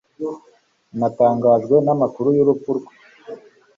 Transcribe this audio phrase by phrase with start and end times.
[0.99, 2.91] Natangajwe n'amakuru y'urupfu rwe.